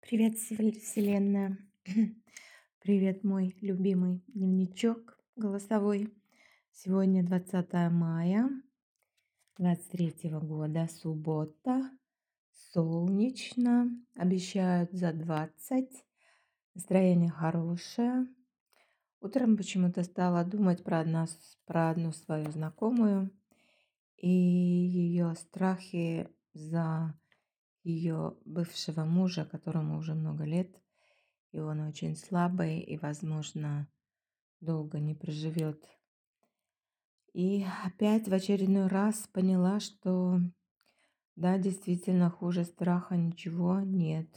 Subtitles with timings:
[0.00, 1.58] Привет, Вселенная.
[2.80, 6.14] Привет, мой любимый дневничок голосовой.
[6.70, 8.48] Сегодня 20 мая
[9.58, 11.90] 23 года, суббота.
[12.72, 13.90] Солнечно.
[14.14, 15.88] Обещают за 20.
[16.74, 18.28] Настроение хорошее.
[19.20, 23.30] Утром почему-то стала думать про, нас, про одну свою знакомую
[24.16, 27.18] и ее страхи за
[27.86, 30.74] ее бывшего мужа, которому уже много лет,
[31.52, 33.88] и он очень слабый и, возможно,
[34.60, 35.82] долго не проживет.
[37.32, 40.40] И опять в очередной раз поняла, что
[41.36, 44.28] да, действительно, хуже страха ничего нет.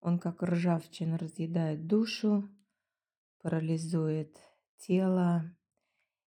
[0.00, 2.50] Он как ржавчина разъедает душу,
[3.40, 4.36] парализует
[4.76, 5.50] тело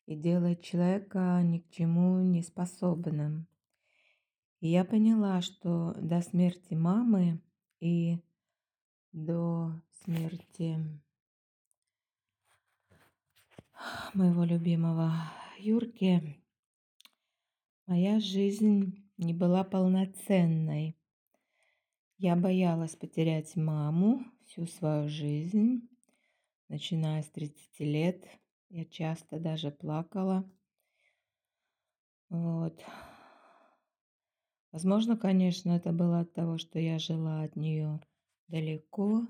[0.05, 3.47] и делает человека ни к чему не способным.
[4.61, 7.41] Я поняла, что до смерти мамы
[7.79, 8.19] и
[9.11, 9.73] до
[10.03, 10.79] смерти
[14.13, 15.13] моего любимого
[15.59, 16.41] Юрки
[17.85, 20.97] моя жизнь не была полноценной.
[22.17, 25.89] Я боялась потерять маму всю свою жизнь,
[26.69, 28.25] начиная с 30 лет.
[28.69, 30.49] Я часто даже плакала.
[32.29, 32.83] Вот.
[34.75, 38.01] Возможно, конечно, это было от того, что я жила от нее
[38.49, 39.25] далеко.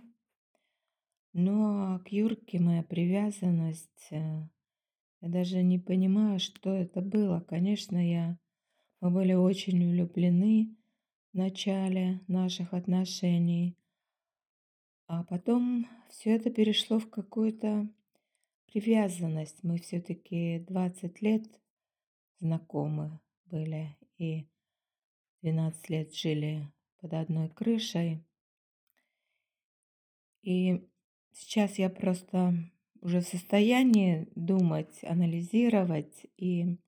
[1.33, 4.41] Но к Юрке моя привязанность, э,
[5.21, 7.41] я даже не понимаю, что это было.
[7.41, 8.39] Конечно, я,
[9.01, 10.75] мы были очень влюблены
[11.31, 13.77] в начале наших отношений.
[15.05, 17.87] А потом все это перешло в какую-то
[18.65, 19.61] привязанность.
[19.61, 21.45] Мы все-таки 20 лет
[22.39, 23.95] знакомы были.
[24.17, 24.47] И
[25.45, 28.25] 12 лет жили под одной крышей.
[30.41, 30.89] И
[31.33, 32.55] сейчас я просто
[33.01, 36.79] уже в состоянии думать, анализировать, и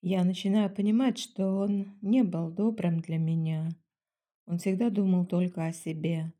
[0.00, 3.68] я начинаю понимать, что он не был добрым для меня.
[4.46, 6.32] Он всегда думал только о себе,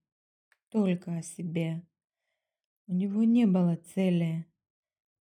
[0.71, 1.87] только о себе.
[2.87, 4.47] У него не было цели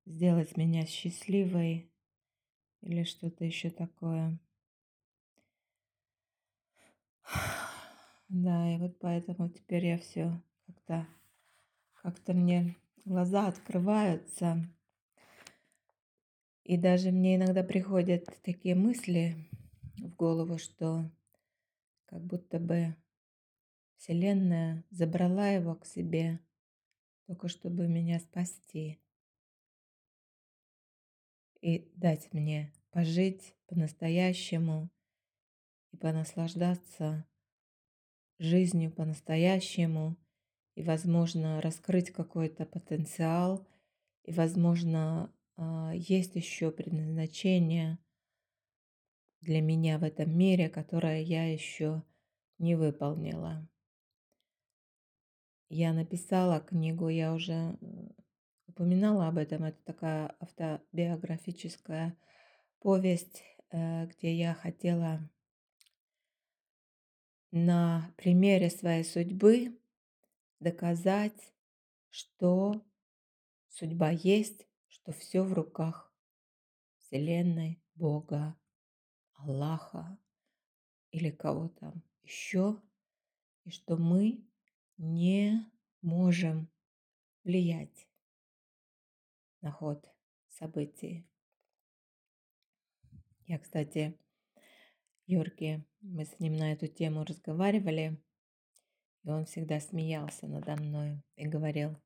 [0.05, 1.91] сделать меня счастливой
[2.79, 4.39] или что-то еще такое.
[8.29, 11.07] Да, и вот поэтому теперь я все как-то
[12.01, 14.65] как-то мне глаза открываются.
[16.63, 19.37] И даже мне иногда приходят такие мысли
[19.97, 21.09] в голову, что
[22.05, 22.95] как будто бы
[23.97, 26.39] Вселенная забрала его к себе,
[27.25, 28.99] только чтобы меня спасти
[31.61, 34.89] и дать мне пожить по-настоящему
[35.91, 37.25] и понаслаждаться
[38.39, 40.15] жизнью по-настоящему,
[40.75, 43.67] и, возможно, раскрыть какой-то потенциал,
[44.23, 47.97] и, возможно, а, есть еще предназначение
[49.41, 52.03] для меня в этом мире, которое я еще
[52.59, 53.67] не выполнила.
[55.69, 57.77] Я написала книгу, я уже
[58.67, 59.63] упоминала об этом.
[59.63, 62.15] Это такая автобиографическая
[62.79, 65.29] повесть, э, где я хотела
[67.51, 69.79] на примере своей судьбы
[70.59, 71.53] доказать,
[72.09, 72.85] что
[73.69, 76.13] судьба есть, что все в руках
[76.99, 78.57] Вселенной, Бога,
[79.33, 80.17] Аллаха
[81.11, 81.93] или кого-то
[82.23, 82.81] еще,
[83.63, 84.45] и что мы
[84.97, 85.65] не
[86.01, 86.69] можем
[87.43, 88.07] влиять
[89.61, 90.09] на ход
[90.49, 91.25] событий.
[93.45, 94.19] Я, кстати,
[95.25, 98.17] Юрке, мы с ним на эту тему разговаривали,
[99.23, 101.97] и он всегда смеялся надо мной и говорил,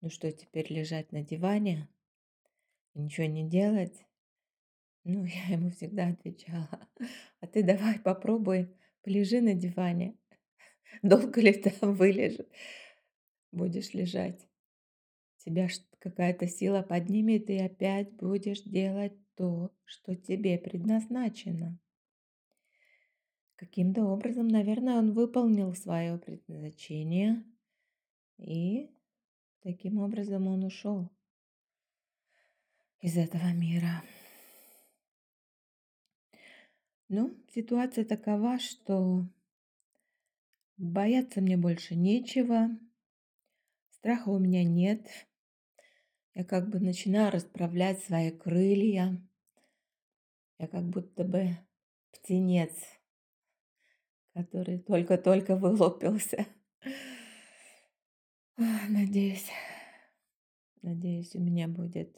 [0.00, 1.88] ну что, теперь лежать на диване,
[2.94, 4.04] ничего не делать?
[5.04, 6.88] Ну, я ему всегда отвечала,
[7.40, 10.16] а ты давай попробуй, полежи на диване.
[11.02, 12.46] Долго ли там вылежишь,
[13.52, 14.46] будешь лежать?
[15.38, 15.68] Тебя
[15.98, 21.78] какая-то сила поднимет, и опять будешь делать то, что тебе предназначено.
[23.64, 27.42] Каким-то образом, наверное, он выполнил свое предназначение,
[28.36, 28.90] и
[29.62, 31.08] таким образом он ушел
[33.00, 34.04] из этого мира.
[37.08, 39.26] Ну, ситуация такова, что
[40.76, 42.68] бояться мне больше нечего,
[43.92, 45.08] страха у меня нет.
[46.34, 49.26] Я как бы начинаю расправлять свои крылья.
[50.58, 51.56] Я как будто бы
[52.12, 52.74] птенец,
[54.34, 56.46] который только-только вылупился.
[58.56, 59.48] Надеюсь,
[60.82, 62.14] надеюсь, у меня будет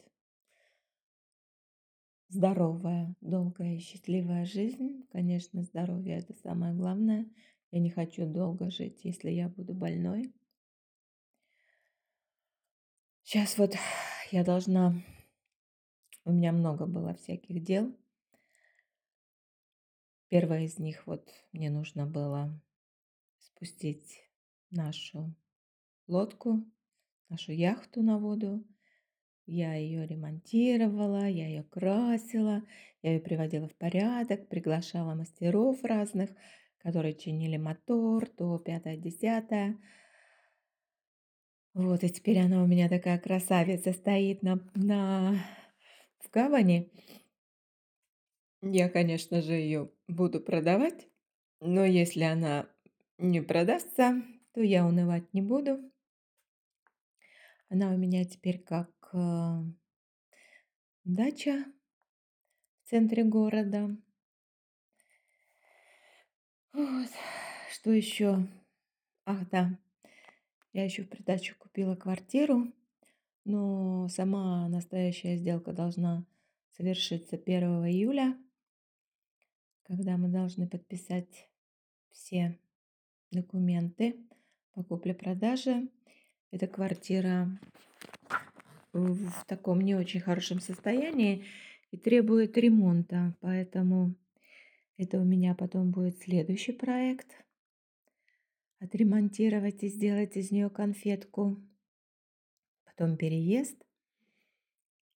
[2.29, 5.07] здоровая, долгая и счастливая жизнь.
[5.13, 7.27] Конечно, здоровье– это самое главное.
[7.71, 10.33] Я не хочу долго жить, если я буду больной.
[13.23, 13.75] Сейчас вот
[14.31, 14.95] я должна...
[16.25, 17.95] У меня много было всяких дел.
[20.29, 22.61] Первое из них, вот мне нужно было
[23.39, 24.29] спустить
[24.71, 25.35] нашу
[26.09, 26.65] лодку,
[27.29, 28.65] нашу яхту на воду.
[29.47, 32.63] Я ее ремонтировала, я ее красила,
[33.03, 36.31] я ее приводила в порядок, приглашала мастеров разных,
[36.79, 39.79] которые чинили мотор, то пятое-десятое.
[41.75, 45.35] Вот, и теперь она у меня такая красавица стоит на, на,
[46.19, 46.91] в гавани.
[48.63, 51.09] Я, конечно же, ее буду продавать,
[51.61, 52.69] но если она
[53.19, 54.23] не продастся,
[54.53, 55.91] то я унывать не буду.
[57.69, 59.63] Она у меня теперь как э,
[61.05, 61.65] дача
[62.85, 63.97] в центре города.
[66.73, 67.09] Вот.
[67.73, 68.47] Что еще?
[69.25, 69.79] Ах, да.
[70.73, 72.73] Я еще в придачу купила квартиру,
[73.45, 76.25] но сама настоящая сделка должна
[76.73, 78.37] совершиться 1 июля,
[79.87, 81.49] когда мы должны подписать
[82.11, 82.59] все
[83.31, 84.17] документы
[84.73, 85.89] по купле-продаже.
[86.51, 87.49] Эта квартира
[88.93, 91.45] в таком не очень хорошем состоянии
[91.91, 94.15] и требует ремонта, поэтому
[94.97, 97.29] это у меня потом будет следующий проект–
[98.79, 101.57] отремонтировать и сделать из нее конфетку.
[102.85, 103.77] Потом переезд.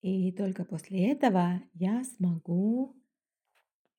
[0.02, 2.99] И только после этого я смогу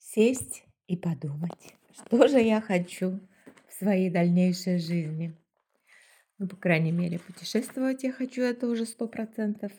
[0.01, 3.19] сесть и подумать, что же я хочу
[3.68, 5.36] в своей дальнейшей жизни.
[6.38, 9.71] Ну, по крайней мере, путешествовать я хочу, это уже сто процентов.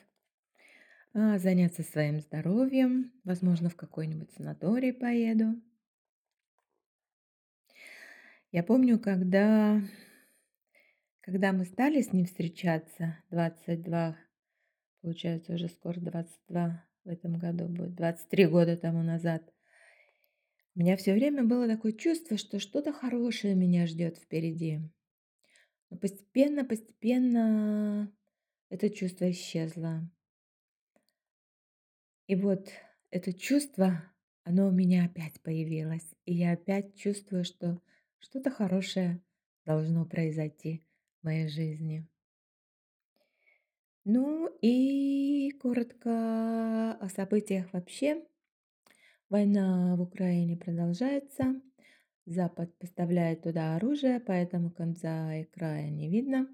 [1.13, 5.61] А, заняться своим здоровьем, возможно, в какой-нибудь санаторий поеду.
[8.51, 9.81] Я помню, когда,
[11.21, 14.17] когда мы стали с ним встречаться, 22,
[15.01, 19.43] получается, уже скоро 22 в этом году будет, 23 года тому назад,
[20.75, 24.81] у меня все время было такое чувство, что что-то хорошее меня ждет впереди.
[25.89, 28.11] Но постепенно, постепенно
[28.69, 30.09] это чувство исчезло.
[32.25, 32.69] И вот
[33.11, 34.03] это чувство,
[34.43, 36.15] оно у меня опять появилось.
[36.25, 37.79] И я опять чувствую, что
[38.17, 39.21] что-то хорошее
[39.65, 40.83] должно произойти
[41.21, 42.07] в моей жизни.
[44.05, 48.25] Ну и коротко о событиях вообще.
[49.33, 51.59] Война в Украине продолжается.
[52.27, 56.47] Запад поставляет туда оружие, поэтому конца и края не видно.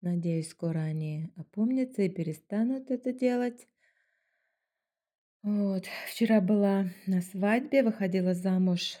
[0.00, 3.66] Надеюсь, скоро они опомнятся и перестанут это делать.
[5.42, 5.86] Вот.
[6.06, 8.98] Вчера была на свадьбе, выходила замуж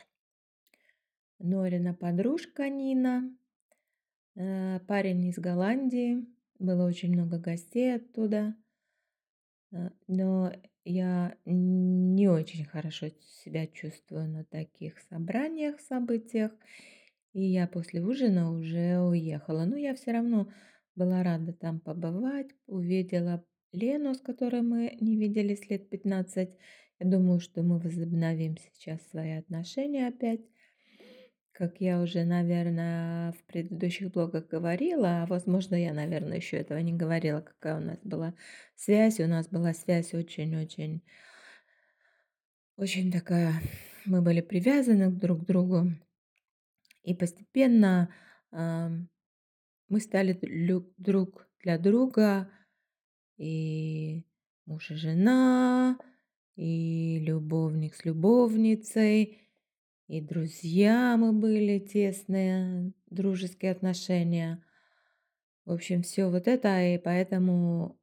[1.38, 3.32] Норина подружка Нина,
[4.34, 6.26] э, парень из Голландии.
[6.58, 8.56] Было очень много гостей оттуда.
[9.72, 10.52] Э, но
[10.84, 13.08] я не очень хорошо
[13.44, 16.52] себя чувствую на таких собраниях, событиях.
[17.32, 19.64] И я после ужина уже уехала.
[19.64, 20.48] Но я все равно
[20.94, 22.48] была рада там побывать.
[22.66, 26.50] Увидела Лену, с которой мы не виделись лет 15.
[27.00, 30.40] Я думаю, что мы возобновим сейчас свои отношения опять
[31.58, 36.92] как я уже, наверное, в предыдущих блогах говорила, а возможно, я, наверное, еще этого не
[36.92, 38.32] говорила, какая у нас была
[38.76, 39.18] связь.
[39.18, 41.02] У нас была связь очень-очень,
[42.76, 43.54] очень такая,
[44.04, 45.90] мы были привязаны друг к другу.
[47.02, 48.08] И постепенно
[48.52, 48.90] э,
[49.88, 50.38] мы стали
[50.96, 52.48] друг для друга
[53.36, 54.24] и
[54.64, 55.98] муж и жена,
[56.54, 59.47] и любовник с любовницей,
[60.08, 64.64] и друзья мы были тесные, дружеские отношения.
[65.66, 68.00] В общем, все вот это, и поэтому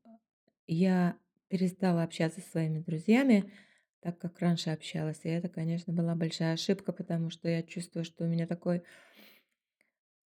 [0.68, 3.52] я перестала общаться со своими друзьями,
[4.02, 5.20] так как раньше общалась.
[5.24, 8.84] И это, конечно, была большая ошибка, потому что я чувствую, что у меня такой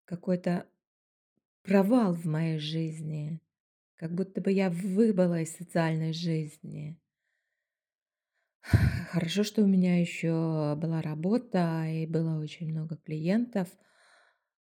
[0.04, 0.66] какой-то
[1.62, 3.40] провал в моей жизни,
[3.96, 6.98] как будто бы я выбыла из социальной жизни.
[8.62, 13.68] Хорошо, что у меня еще была работа и было очень много клиентов,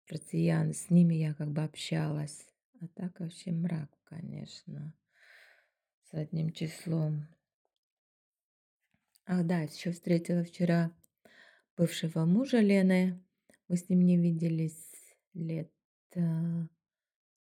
[0.10, 2.46] россиян, с ними я как бы общалась.
[2.82, 4.94] А так вообще мрак, конечно,
[6.10, 7.28] с одним числом.
[9.26, 10.92] Ах да, еще встретила вчера
[11.78, 13.24] бывшего мужа Лены.
[13.70, 15.72] Мы с ним не виделись лет,
[16.16, 16.20] э,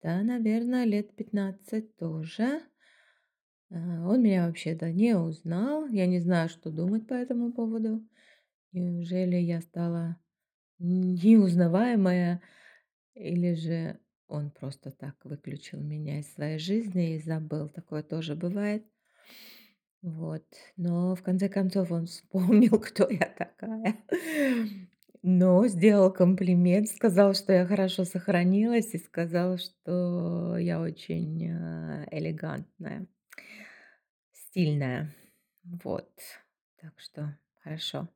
[0.02, 2.62] да, наверное, лет 15 тоже.
[3.70, 5.86] Э, он меня вообще-то не узнал.
[5.86, 8.06] Я не знаю, что думать по этому поводу.
[8.72, 10.16] Неужели я стала
[10.78, 12.42] неузнаваемая,
[13.14, 17.68] или же он просто так выключил меня из своей жизни и забыл.
[17.68, 18.84] Такое тоже бывает.
[20.02, 20.44] Вот.
[20.76, 23.96] Но в конце концов он вспомнил, кто я такая.
[25.22, 33.06] Но сделал комплимент, сказал, что я хорошо сохранилась, и сказал, что я очень, э, элегантная,
[34.32, 35.14] стильная.
[35.64, 36.10] Вот.
[36.80, 38.08] Так что хорошо.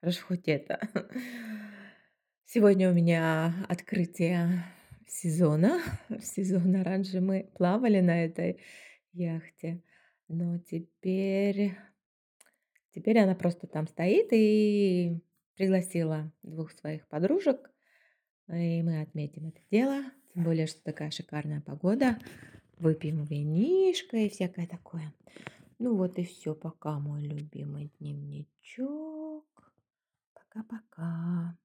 [0.00, 0.80] Хорошо хоть это.
[2.44, 4.64] Сегодня у меня открытие
[5.06, 5.80] сезона.
[6.22, 6.84] Сезона.
[6.84, 8.60] Раньше мы плавали на этой
[9.12, 9.82] яхте,
[10.28, 11.76] но теперь
[12.92, 15.20] теперь она просто там стоит и
[15.56, 17.70] пригласила двух своих подружек,
[18.48, 20.02] и мы отметим это дело.
[20.34, 22.18] Тем более, что такая шикарная погода
[22.78, 25.12] выпьем винишко и всякое такое.
[25.78, 29.44] Ну вот и все, пока мой любимый дневничок.
[30.32, 31.56] Пока-пока.